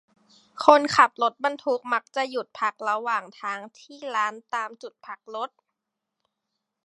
[0.65, 5.49] คนขับรถบรรทุกมักจะหยุดพักระหว่างทางที่ร้านตามจุดพักรถ